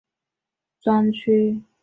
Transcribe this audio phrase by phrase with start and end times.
[0.03, 0.11] 属聊城
[0.81, 1.61] 专区。